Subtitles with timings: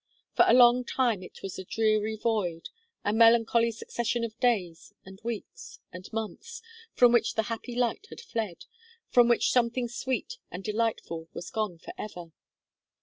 [0.35, 2.69] For a long time it was a dreary void
[3.05, 6.63] a melancholy succession of days and weeks and months,
[6.95, 8.65] from which the happy light had fled
[9.11, 12.31] from which something sweet and delightful was gone for ever.